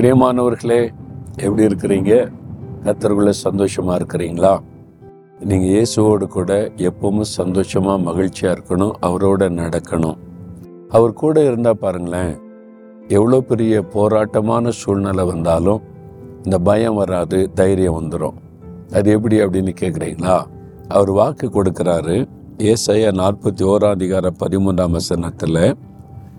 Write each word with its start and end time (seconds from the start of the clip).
பிரியமானவர்களே 0.00 0.90
எப்படி 1.36 1.66
இருக்கிறீங்க? 1.66 2.30
கத்தருக்குள்ள 2.84 3.32
சந்தோஷமா 3.44 4.00
இருக்கிறீங்களா? 4.00 4.58
நீங்க 5.40 5.66
இயேசுவோடு 5.66 6.26
கூட 6.26 6.70
எப்பவும் 6.76 7.22
சந்தோஷமா 7.36 7.98
மகிழ்ச்சியா 7.98 8.56
இருக்கணும் 8.56 8.92
அவரோட 9.02 9.48
நடக்கணும். 9.48 10.16
அவர் 10.88 11.12
கூட 11.12 11.42
இருந்தா 11.42 11.74
பாருங்களேன் 11.74 12.38
எவ்வளோ 13.08 13.40
பெரிய 13.40 13.82
போராட்டமான 13.82 14.68
சூழ்நிலை 14.68 15.24
வந்தாலும் 15.24 15.80
இந்த 16.42 16.58
பயம் 16.58 16.94
வராது 16.94 17.52
தைரியம் 17.52 18.00
வந்துடும் 18.00 18.34
அது 18.92 19.10
எப்படி 19.10 19.40
அப்படின்னு 19.40 19.74
கேட்குறீங்களா? 19.80 20.42
அவர் 20.88 21.10
வாக்கு 21.10 21.46
கொடுக்கிறாரு 21.48 22.28
ஏசாயா 22.58 23.12
நாற்பத்தி 23.12 23.62
ஓராம் 23.62 23.90
அதிகார 23.90 24.32
பதிமூன்றாம் 24.40 24.90
வசனத்தில் 24.90 25.76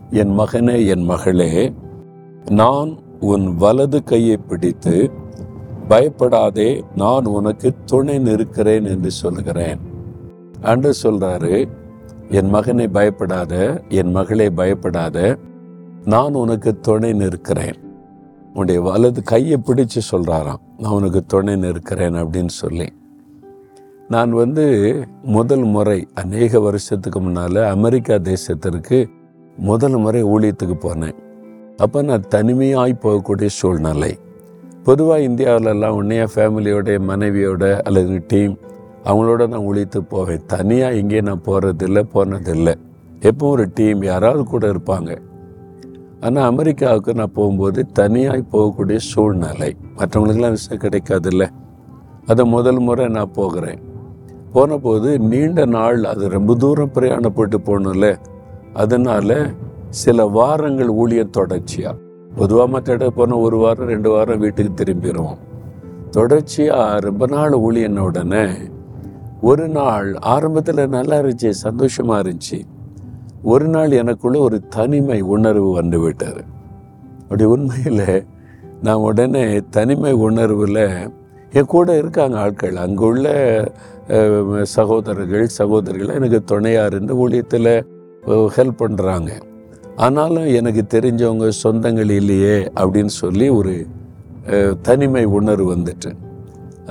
என் 0.09 0.40
மகனே 0.40 0.88
என் 0.88 1.04
மகளே 1.04 1.73
நான் 2.50 2.98
உன் 3.22 3.56
வலது 3.56 4.04
கையை 4.04 4.38
பிடித்து 4.38 5.12
பயப்படாதே 5.88 6.84
நான் 6.96 7.26
உனக்கு 7.26 7.74
துணை 7.86 8.20
நிற்கிறேன் 8.20 8.86
என்று 8.86 9.12
சொல்கிறேன் 9.12 9.80
அன்று 10.62 10.94
சொல்றாரு 11.04 11.70
என் 12.30 12.50
மகனை 12.50 12.88
பயப்படாத 12.88 13.82
என் 13.90 14.12
மகளை 14.12 14.50
பயப்படாத 14.50 15.38
நான் 16.06 16.34
உனக்கு 16.34 16.80
துணை 16.80 17.14
நிற்கிறேன். 17.14 17.76
உன்னுடைய 18.54 18.82
வலது 18.82 19.24
கையை 19.24 19.58
பிடிச்சு 19.66 20.02
சொல்றாராம் 20.12 20.62
நான் 20.78 20.94
உனக்கு 20.94 21.26
துணை 21.26 21.56
நிற்கிறேன் 21.56 22.14
அப்படின்னு 22.14 22.54
சொல்லி. 22.62 22.88
நான் 24.08 24.32
வந்து 24.32 24.66
முதல் 25.22 25.64
முறை 25.64 26.08
அநேக 26.14 26.60
வருஷத்துக்கு 26.60 27.20
முன்னால 27.20 27.68
அமெரிக்கா 27.68 28.14
தேசத்திற்கு 28.14 29.10
முதல் 29.58 29.98
முறை 29.98 30.24
ஊழியத்துக்கு 30.24 30.78
போனேன். 30.80 31.20
அப்போ 31.82 32.01
நான் 32.01 32.27
தனிமையாய் 32.29 33.01
போகக்கூடிய 33.01 33.46
சூழ்நிலை. 33.46 34.20
பொதுவாக 34.84 35.21
இந்தியாவிலலாம் 35.21 35.98
உன்னையா 35.99 36.26
ஃபேமிலியோட 36.35 36.90
மனைவியோட 37.07 37.79
அல்லது 37.79 38.23
டீம் 38.27 38.57
அவங்களோட 39.04 39.48
நான் 39.48 39.68
ஒழித்து 39.70 40.04
போவேன். 40.04 40.46
தனியாக 40.46 40.93
எங்கேயும் 40.93 41.26
நான் 41.26 41.41
போகிறதில்ல 41.46 42.04
போனதில்லை. 42.13 42.76
எப்போ 43.21 43.49
ஒரு 43.49 43.65
டீம் 43.73 44.01
யாராவது 44.01 44.43
கூட 44.43 44.68
இருப்பாங்க. 44.68 45.18
ஆனால் 46.21 46.43
அமெரிக்காவுக்கு 46.43 47.13
நான் 47.13 47.32
போகும்போது 47.34 47.85
தனியாக 47.85 48.43
போகக்கூடிய 48.51 48.95
சூழ்நிலை. 48.95 49.76
மற்றவங்களுக்கெல்லாம் 49.98 50.57
விஷயம் 50.60 50.82
கிடைக்காதுல்ல. 50.82 51.48
அதை 52.26 52.45
முதல் 52.45 52.79
முறை 52.79 53.07
நான் 53.07 53.32
போகிறேன். 53.32 53.79
போன 54.51 54.77
போது 54.77 55.20
நீண்ட 55.20 55.66
நாள் 55.66 56.04
அது 56.04 56.29
ரொம்ப 56.29 56.55
தூரம் 56.55 56.91
பிரயாணப்பட்டு 56.93 57.57
போகணும்ல. 57.66 58.20
அதனால் 58.73 59.35
சில 60.00 60.26
வாரங்கள் 60.26 60.88
ஊழியம் 60.88 61.34
தொடர்ச்சியா? 61.38 61.92
பொதுவாக 62.36 62.68
மற்ற 62.68 62.94
இடம் 62.94 63.14
போனால் 63.16 63.40
ஒரு 63.40 63.58
வாரம் 63.58 63.88
ரெண்டு 63.88 64.09
வாரம் 64.09 64.40
வீட்டுக்கு 64.40 64.84
திரும்பிடுவோம் 64.84 65.40
தொடர்ச்சியாக 66.12 67.00
ரொம்ப 67.00 67.28
நாள் 67.28 67.52
ஊழியன 67.52 68.00
உடனே 68.00 68.46
ஒரு 69.42 69.68
நாள் 69.68 70.16
ஆரம்பத்தில் 70.16 70.81
நல்லா 70.88 71.19
இருந்துச்சு 71.19 71.50
சந்தோஷமாக 71.50 72.22
இருந்துச்சு. 72.24 72.59
ஒரு 73.44 73.68
நாள் 73.68 73.92
எனக்குள்ள 73.92 74.40
ஒரு 74.40 74.58
தனிமை 74.68 75.22
உணர்வு 75.22 75.72
வந்து 75.72 76.00
விட்டார் 76.00 76.42
அப்படி 77.22 77.44
உண்மையில் 77.44 78.25
நான் 78.81 79.06
உடனே 79.09 79.62
தனிமை 79.69 80.14
உணர்வில் 80.14 80.84
என் 81.52 81.66
கூட 81.66 81.97
இருக்காங்க 81.97 82.40
ஆட்கள் 82.40 82.75
அங்கே 82.75 83.03
உள்ள 83.03 83.28
சகோதரர்கள் 84.62 85.47
சகோதரிகள் 85.47 86.16
எனக்கு 86.16 86.44
துணையாக 86.44 86.86
இருந்து 86.86 87.16
ஊழியத்தில் 87.24 87.74
ஹெல்ப் 88.58 88.81
பண்ணுறாங்க 88.84 89.31
ஆனாலும் 90.02 90.47
எனக்கு 90.59 90.84
தெரிஞ்சவங்க 90.94 91.47
சொந்தங்கள் 91.63 92.12
இல்லையே 92.19 92.56
அப்படின்னு 92.81 93.13
சொல்லி 93.22 93.47
ஒரு 93.57 93.73
தனிமை 94.88 95.23
உணர்வு 95.39 95.67
வந்துட்டு. 95.75 96.12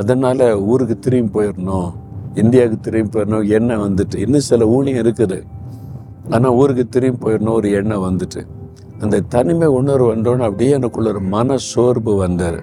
அதனால் 0.01 0.45
ஊருக்கு 0.73 0.97
திரும்பி 1.07 1.31
போயிடணும் 1.37 1.89
இந்தியாவுக்கு 2.43 2.79
திரும்பி 2.87 3.11
போயிடணும் 3.15 3.47
எண்ணம் 3.57 3.85
வந்துட்டு. 3.87 4.17
இன்னும் 4.25 4.47
சில 4.51 4.67
ஊழியம் 4.77 5.01
இருக்குது. 5.05 5.39
ஆனால் 6.35 6.57
ஊருக்கு 6.61 6.85
திரும்பி 6.97 7.19
போயிடணும் 7.25 7.57
ஒரு 7.61 7.69
எண்ணம் 7.79 8.05
வந்துட்டு. 8.09 8.43
அந்த 9.05 9.23
தனிமை 9.35 9.69
உணர்வு 9.79 10.07
வந்தோன்னு 10.13 10.47
அப்படியே 10.49 10.73
எனக்குள்ள 10.79 11.11
ஒரு 11.15 11.23
மன 11.35 11.57
சோர்வு 11.73 12.15
வந்தார் 12.25 12.61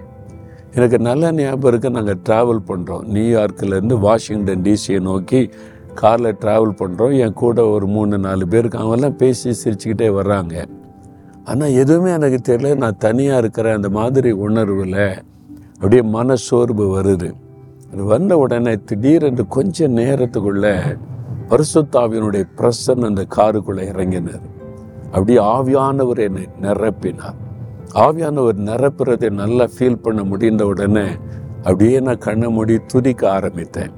எனக்கு 0.75 0.97
நல்ல 1.08 1.31
ஞாபகம் 1.38 1.69
இருக்குது 1.72 1.96
நாங்கள் 1.97 2.19
ட்ராவல் 2.28 2.62
பண்ணுறோம் 2.69 3.06
நியூயார்க்கிலேருந்து 3.14 3.96
வாஷிங்டன் 4.06 4.64
டிசியை 4.68 5.00
நோக்கி 5.09 5.41
காரில் 6.02 6.38
ட்ராவல் 6.41 6.78
பண்ணுறோம் 6.80 7.19
என் 7.19 7.38
கூட 7.41 7.66
ஒரு 7.68 7.88
மூணு 7.88 8.18
நாலு 8.18 8.47
பேருக்கு 8.47 8.78
அவங்கெல்லாம் 8.78 9.16
பேசி 9.16 9.50
சிரிச்சுக்கிட்டே 9.62 10.09
வர்றாங்க. 10.19 10.56
ஆனால் 11.44 11.75
எதுவுமே 11.81 12.12
எனக்கு 12.12 12.40
தெரியல. 12.47 12.75
நான் 12.75 13.02
தனியாக 13.06 13.38
இருக்கிற 13.38 13.74
அந்த 13.74 13.90
மாதிரி 13.90 14.31
உணர்வில் 14.31 15.02
அப்படியே 15.74 16.02
மன 16.02 16.35
சோர்வு 16.35 16.85
வருது. 16.97 17.30
அது 17.91 18.03
வந்த 18.03 18.38
உடனே 18.38 18.74
திடீரென்று 18.85 19.47
கொஞ்ச 19.47 19.88
நேரத்துக்குள்ள 19.88 20.66
பரிசுத்தாவினுடைய 21.50 22.44
பிரசன் 22.58 23.06
அந்த 23.06 23.25
காருக்குள்ளே 23.35 23.84
இறங்கினார். 23.94 24.46
அப்படியே 25.06 25.40
ஆவியானவர் 25.56 26.19
என்னை 26.19 26.46
நிரப்பினார். 26.62 27.38
ஆவியானவர் 28.06 28.59
நிரப்புறதை 28.69 29.29
நல்லா 29.29 29.68
ஃபீல் 29.75 30.02
பண்ண 30.02 30.24
முடிந்த 30.24 30.66
உடனே 30.66 31.06
அப்படியே 31.64 32.00
நான் 32.00 32.18
கண்ணை 32.18 32.50
மூடி 32.50 32.75
துதிக்க 32.88 33.31
ஆரம்பித்தேன். 33.31 33.94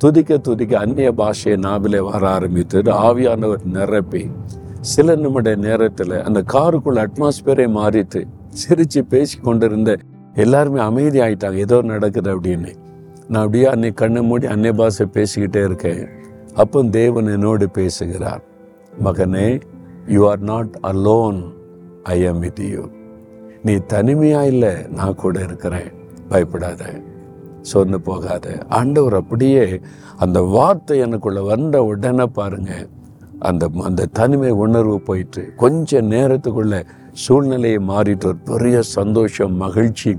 துதிக்க 0.00 0.38
துதிக்க 0.38 0.78
அந்நிய 0.78 1.12
பாஷையை 1.12 1.56
நாவிலே 1.56 1.98
வர 2.10 2.28
ஆரம்பித்தது. 2.28 2.92
ஆவியானவர் 2.92 3.64
நிரப்பி 3.64 4.30
சில 4.80 5.14
நிமிட 5.14 5.54
நேரத்தில் 5.54 6.22
அந்த 6.22 6.42
காருக்குள்ள 6.52 7.06
அட்மாஸ்பியரை 7.06 7.66
மாறிட்டு 7.78 8.20
சிரித்து 8.48 9.04
பேசி 9.04 9.38
கொண்டிருந்த 9.38 9.96
எல்லாருமே 10.34 10.80
அமைதி 10.80 11.20
ஆயிட்டாங்க 11.20 11.54
ஏதோ 11.54 11.82
நடக்குது 11.82 12.40
அப்படின்னு. 12.40 12.74
நான் 13.28 13.44
அப்படியே 13.44 13.66
அன்னை 13.66 13.92
கண்ணை 13.92 14.22
மூடி 14.22 14.46
அன்னை 14.46 14.72
பாஷை 14.72 15.06
பேசிக்கிட்டே 15.12 15.64
இருக்கேன். 15.64 16.08
அப்போ 16.54 16.82
தேவன் 16.82 17.26
என்னோடு 17.26 17.70
பேசுகிறார். 17.70 18.42
மகனே 19.04 19.60
you 20.06 20.28
are 20.28 20.40
not 20.40 20.78
alone 20.82 21.42
I 22.02 22.20
am 22.20 22.38
with 22.38 22.60
you 22.60 22.88
நீ 23.64 23.74
தனிமையா 23.74 24.46
இல்லை? 24.46 24.74
நான் 24.90 25.14
கூட 25.14 25.40
இருக்கிறேன். 25.42 25.92
பயப்படாத. 26.28 26.84
சொன்னு 27.72 27.98
போகாத. 28.08 28.46
ஆண்டவர் 28.68 29.14
அப்படியே 29.14 29.64
அந்த 30.16 30.40
வார்த்தை 30.54 30.98
எனக்குள்ள 30.98 31.42
வந்த 31.42 31.76
உடனே 31.84 32.26
பாருங்க. 32.38 32.72
அந்த 33.38 33.70
அந்த 33.88 34.08
தனிமை 34.12 34.50
உணர்வு 34.64 34.96
போயிட்டு 35.00 35.42
கொஞ்ச 35.56 36.00
நேரத்துக்குள்ள 36.14 36.84
சூழ்நிலையை 37.24 37.78
மாறிட்டு 37.88 38.26
ஒரு 38.30 38.40
பெரிய 38.50 38.82
சந்தோஷம் 38.82 39.54
மகிழ்ச்சி. 39.56 40.12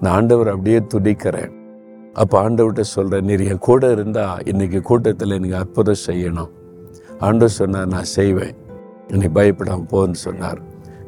நான் 0.00 0.12
ஆண்டவர் 0.12 0.48
அப்படியே 0.48 0.80
துடிக்கிறேன் 0.94 1.52
அப்போ 2.12 2.36
ஆண்டவர்கிட்ட 2.42 2.80
சொல்கிறேன் 2.80 3.24
நீர் 3.24 3.42
என் 3.46 3.64
கூட 3.68 3.90
இருந்தால் 3.92 4.42
இன்னைக்கு 4.44 4.80
கூட்டத்தில் 4.80 5.30
எனக்கு 5.30 5.56
அற்புதம் 5.56 6.04
செய்யணும். 6.06 6.52
ஆண்டவர் 7.18 7.56
சொன்னார் 7.60 7.86
நான் 7.86 8.12
செய்வேன். 8.18 8.54
நீ 9.08 9.26
பயப்படாம 9.34 9.86
போன்னு 9.92 10.18
சொன்னார். 10.26 10.60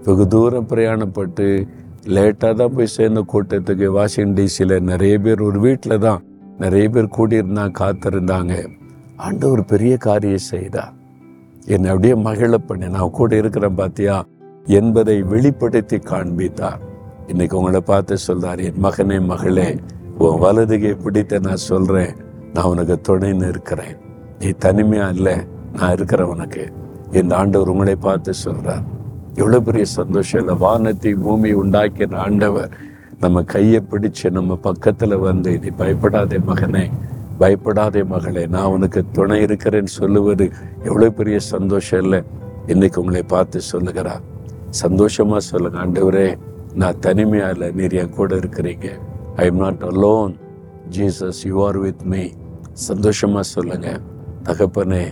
வெகு 0.04 0.26
தூரம் 0.26 0.68
பிரயாணப்பட்டு 0.68 1.46
லேட்டாக 2.06 2.54
தான் 2.54 2.74
போய் 2.74 2.86
சேர்ந்த 2.86 3.24
கூட்டத்துக்கு 3.32 3.86
வாஷிங்டன் 3.86 4.36
டிசியில் 4.38 4.80
நிறைய 4.80 5.18
பேர் 5.18 5.40
ஒரு 5.40 5.60
வீட்டில் 5.60 5.98
தான் 5.98 6.22
நிறைய 6.58 6.88
பேர் 6.88 7.14
கூடியிருந்தாங்க 7.16 7.78
காத்திருந்தாங்க. 7.80 8.68
ஆண்டவர் 9.16 9.64
பெரிய 9.64 9.96
காரியம் 9.96 10.48
செய்தார் 10.52 10.94
என்னை 11.66 11.90
அப்படியே 11.90 12.14
மகிழ 12.14 12.54
பண்ணி. 12.54 12.88
நான் 12.88 13.10
கூட 13.10 13.36
இருக்கிறேன் 13.36 13.76
பார்த்தியா 13.76 14.22
என்பதை 14.64 15.22
வெளிப்படுத்தி 15.22 15.98
காண்பித்தார். 15.98 16.80
இன்னைக்கு 17.26 17.56
உங்களை 17.56 17.80
பார்த்து 17.80 18.16
சொல்றார் 18.26 18.58
என் 18.58 18.82
மகனே 18.82 19.26
மகளே 19.26 19.78
உன் 20.18 20.38
வலதுகை 20.38 20.92
பிடித்த 20.94 21.38
நான் 21.38 21.56
சொல்றேன். 21.56 22.14
நான் 22.54 22.64
உனக்கு 22.64 23.00
துணைன்னு 23.08 23.48
இருக்கிறேன் 23.48 23.96
நீ 24.38 24.48
தனிமையா 24.48 25.14
இல்லை. 25.14 25.36
நான் 25.72 25.92
இருக்கிறேன் 25.92 26.26
உனக்கு. 26.26 26.72
இந்த 27.12 27.36
ஆண்டவர் 27.36 27.68
உங்களை 27.68 27.94
பார்த்து 27.94 28.34
சொல்கிறார் 28.34 28.97
எவ்வளோ 29.40 29.58
பெரிய 29.68 29.84
சந்தோஷம். 29.98 30.40
இல்லை 30.42 30.54
வானத்தை 30.66 31.12
பூமி 31.24 31.50
உண்டாக்கின 31.62 32.18
ஆண்டவர் 32.26 32.72
நம்ம 33.22 33.42
கையை 33.52 33.80
பிடிச்சு 33.90 34.26
நம்ம 34.38 34.56
பக்கத்தில் 34.66 35.16
வந்து 35.28 35.52
நீ 35.62 35.70
பயப்படாதே 35.82 36.38
மகனே 36.50 36.84
பயப்படாதே 37.40 38.02
மகளே 38.12 38.42
நான் 38.54 38.72
உனக்கு 38.76 39.00
துணை 39.16 39.36
இருக்கிறேன்னு 39.46 39.92
சொல்லுவது 40.00 40.46
எவ்வளோ 40.88 41.08
பெரிய 41.18 41.38
சந்தோஷம் 41.54 42.02
இல்லை. 42.04 42.20
இன்னைக்கு 42.72 43.00
உங்களை 43.02 43.22
பார்த்து 43.34 43.58
சொல்லுகிறா. 43.72 44.14
சந்தோஷமாக 44.82 45.42
சொல்லுங்க 45.50 45.78
ஆண்டவரே 45.84 46.28
நான் 46.80 46.98
தனிமையாக 47.06 47.54
இல்லை 47.54 47.68
நீர் 47.78 47.94
என் 48.00 48.16
கூட 48.18 48.32
இருக்கிறீங்க. 48.42 48.88
I 49.42 49.44
am 49.50 49.60
not 49.64 49.84
alone 49.90 50.34
Jesus 50.96 51.40
you 51.50 51.56
are 51.66 51.78
with 51.84 52.02
me 52.12 52.24
சந்தோஷமாக 52.88 53.44
சொல்லுங்கள் 53.54 54.02
தகப்பனே 54.48 55.04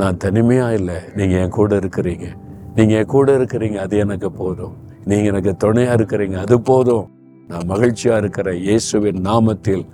நான் 0.00 0.16
தனிமையாக 0.24 0.78
இல்லை 0.80 0.98
நீங்கள் 1.18 1.40
என் 1.42 1.54
கூட 1.58 1.74
இருக்கிறீங்க. 1.82 2.28
நீங்கள் 2.74 2.98
என் 2.98 3.06
கூட 3.06 3.38
இருக்கிறீங்க 3.38 3.74
அது 3.74 3.98
எனக்கு 3.98 4.30
போதும். 4.30 4.74
நீங்கள் 5.04 5.30
எனக்கு 5.32 5.56
துணையாக 5.56 5.96
இருக்கிறீங்க 6.02 6.36
அது 6.36 6.60
போதும். 6.60 7.06
நான் 7.48 7.66
மகிழ்ச்சியாக 7.66 8.18
இருக்கிற 8.18 8.54
இயேசுவின் 8.54 9.20
நாமத்தில் 9.22 9.84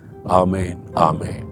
ஆமேன் 0.41 0.79
ஆமேன். 0.95 1.43